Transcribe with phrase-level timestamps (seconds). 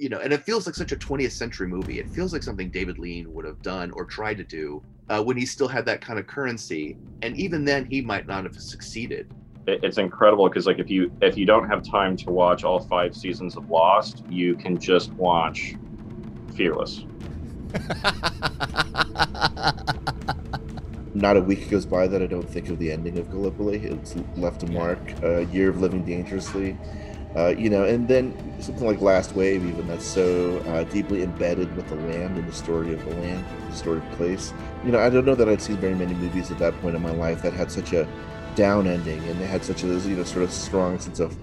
[0.00, 1.98] you know, and it feels like such a 20th century movie.
[1.98, 5.36] It feels like something David Lean would have done or tried to do uh, when
[5.36, 6.96] he still had that kind of currency.
[7.20, 9.30] And even then, he might not have succeeded.
[9.66, 13.14] it's incredible because like if you if you don't have time to watch all five
[13.14, 15.74] seasons of Lost, you can just watch
[16.56, 17.04] Fearless.
[21.14, 23.84] Not a week goes by that I don't think of the ending of Gallipoli.
[23.84, 24.98] It's left a mark.
[25.22, 26.78] A year of living dangerously,
[27.36, 31.74] uh, you know, and then something like Last Wave, even that's so uh, deeply embedded
[31.76, 34.52] with the land and the story of the land, the story of place.
[34.84, 37.02] You know, I don't know that I'd seen very many movies at that point in
[37.02, 38.08] my life that had such a
[38.54, 41.36] down ending and they had such a you know sort of strong sense of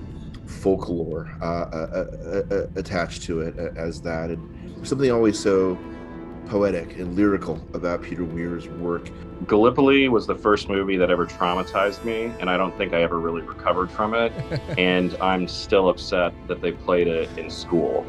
[0.45, 5.77] folklore uh, uh, uh, uh, attached to it uh, as that, and something always so
[6.47, 9.09] poetic and lyrical about Peter Weir's work.
[9.47, 13.19] Gallipoli was the first movie that ever traumatized me, and I don't think I ever
[13.19, 14.31] really recovered from it.
[14.77, 18.05] and I'm still upset that they played it in school.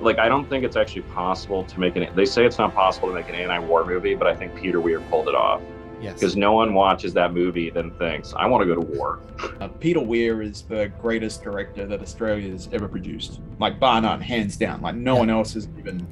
[0.00, 2.08] Like, I don't think it's actually possible to make an.
[2.14, 5.00] They say it's not possible to make an anti-war movie, but I think Peter Weir
[5.00, 5.62] pulled it off
[6.02, 6.14] Yes.
[6.14, 9.20] because no one watches that movie then thinks, "I want to go to war."
[9.58, 13.40] Uh, Peter Weir is the greatest director that Australia's ever produced.
[13.58, 14.82] Like bar none, hands down.
[14.82, 15.20] Like no Yeah.
[15.20, 16.06] one else is even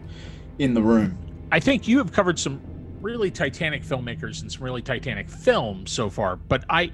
[0.59, 1.19] in the room.
[1.53, 2.61] I think you have covered some
[3.01, 6.93] really titanic filmmakers and some really titanic films so far, but I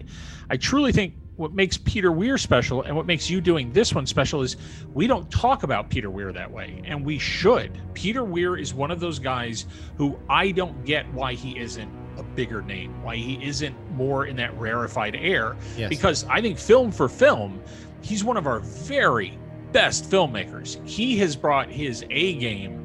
[0.49, 4.05] I truly think what makes Peter Weir special and what makes you doing this one
[4.07, 4.57] special is
[4.93, 7.81] we don't talk about Peter Weir that way and we should.
[7.95, 12.23] Peter Weir is one of those guys who I don't get why he isn't a
[12.23, 15.89] bigger name, why he isn't more in that rarefied air Yes.
[15.89, 17.63] because I think film for film,
[18.03, 19.39] he's one of our very
[19.73, 20.87] best filmmakers.
[20.87, 22.80] He has brought his A game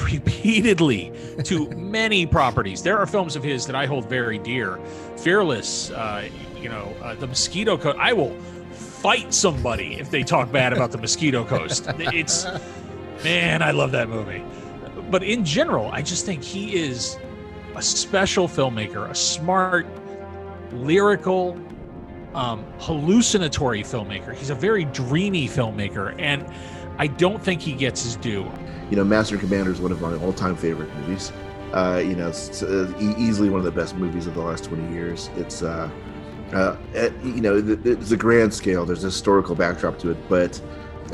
[0.12, 1.12] repeatedly
[1.44, 2.82] to many properties.
[2.82, 4.78] There are films of his that I hold very dear.
[5.16, 7.98] Fearless, uh, you know, uh, The Mosquito Coast.
[7.98, 8.34] I will
[8.72, 11.86] fight somebody if they talk bad about The Mosquito Coast.
[11.98, 12.46] It's,
[13.24, 14.42] man, I love that movie.
[15.10, 17.18] But in general, I just think he is
[17.74, 19.86] a special filmmaker, a smart,
[20.72, 21.58] lyrical,
[22.34, 24.34] um, hallucinatory filmmaker.
[24.34, 26.46] He's a very dreamy filmmaker, and
[27.00, 28.46] I don't think he gets his due.
[28.90, 31.32] You know, Master and Commander is one of my all-time favorite movies.
[31.72, 34.64] Uh, you know, it's uh, e- easily one of the best movies of the last
[34.64, 35.30] 20 years.
[35.36, 35.88] It's, uh,
[36.52, 38.84] uh, eh, you know, th- th- it's a grand scale.
[38.84, 40.60] There's a historical backdrop to it, but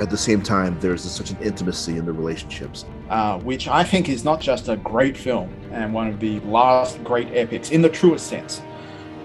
[0.00, 2.84] at the same time, there's such an intimacy in the relationships.
[3.08, 7.04] uh, which I think is not just a great film and one of the last
[7.04, 8.60] great epics in the truest sense.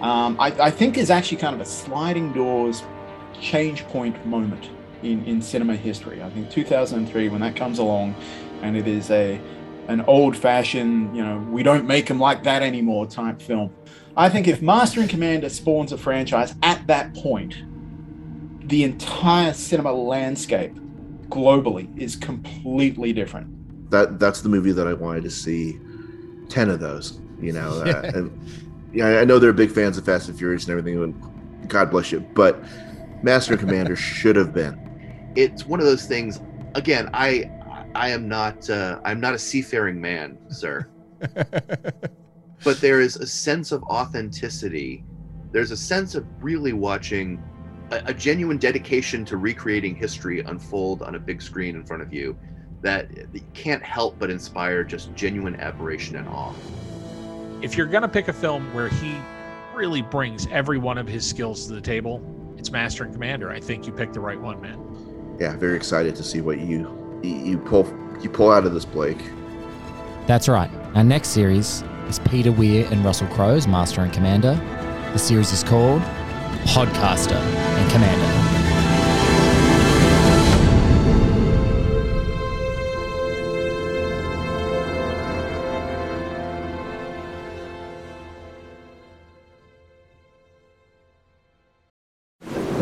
[0.02, 2.84] Um, I, I think is actually kind of a sliding doors
[3.40, 4.70] change point moment
[5.04, 6.22] in, in cinema history.
[6.22, 8.16] I think 2003, when that comes along,
[8.62, 9.40] and it is a
[9.88, 13.74] an old fashioned, you know, we don't make them like that anymore type film.
[14.16, 17.56] I think if Master and Commander spawns a franchise at that point,
[18.68, 20.74] the entire cinema landscape
[21.30, 23.90] globally is completely different.
[23.90, 25.80] That that's the movie that I wanted to see.
[26.50, 27.84] Ten of those, you know.
[27.86, 28.40] Uh, and,
[28.94, 32.12] yeah, I know they're big fans of Fast and Furious and everything, and God bless
[32.12, 32.62] you, but
[33.24, 34.91] Master and Commander should have been.
[35.36, 36.42] It's one of those things.
[36.76, 37.50] Again, I
[37.96, 40.88] I am not uh, I'm not a seafaring man, sir.
[42.64, 45.04] but there is a sense of authenticity.
[45.52, 47.42] There's a sense of really watching
[47.92, 52.14] a, a genuine dedication to recreating history unfold on a big screen in front of
[52.14, 52.38] you
[52.82, 56.54] that you can't help but inspire just genuine admiration and awe.
[57.62, 59.16] If you're going to pick a film where he
[59.76, 62.24] really brings every one of his skills to the table,
[62.58, 63.52] it's Master and Commander.
[63.52, 64.80] I think you picked the right one, man.
[65.42, 66.88] Yeah, very excited to see what you
[67.24, 67.92] you pull
[68.22, 69.18] you pull out of this, Blake.
[70.28, 70.70] That's right.
[70.94, 74.54] Our next series is Peter Weir and Russell Crowe's Master and Commander.
[75.14, 76.04] The series is called
[76.66, 78.41] Podcaster and Commander.